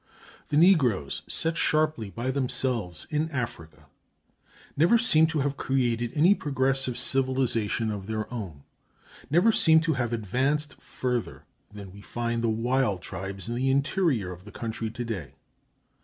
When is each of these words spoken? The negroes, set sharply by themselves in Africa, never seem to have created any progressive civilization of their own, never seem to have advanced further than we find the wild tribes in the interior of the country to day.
The 0.47 0.57
negroes, 0.57 1.21
set 1.27 1.59
sharply 1.59 2.09
by 2.09 2.31
themselves 2.31 3.05
in 3.11 3.29
Africa, 3.29 3.85
never 4.75 4.97
seem 4.97 5.27
to 5.27 5.41
have 5.41 5.57
created 5.57 6.11
any 6.15 6.33
progressive 6.33 6.97
civilization 6.97 7.91
of 7.91 8.07
their 8.07 8.25
own, 8.33 8.63
never 9.29 9.51
seem 9.51 9.79
to 9.81 9.93
have 9.93 10.11
advanced 10.11 10.81
further 10.81 11.45
than 11.71 11.93
we 11.93 12.01
find 12.01 12.43
the 12.43 12.49
wild 12.49 13.03
tribes 13.03 13.47
in 13.47 13.53
the 13.53 13.69
interior 13.69 14.31
of 14.31 14.43
the 14.43 14.51
country 14.51 14.89
to 14.89 15.05
day. 15.05 15.35